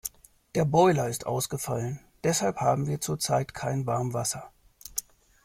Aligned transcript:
Der 0.55 0.65
Boiler 0.65 1.09
ist 1.09 1.27
ausgefallen, 1.27 1.99
deshalb 2.23 2.57
haben 2.59 2.87
wir 2.87 2.99
zurzeit 3.01 3.53
kein 3.53 3.85
Warmwasser. 3.85 4.49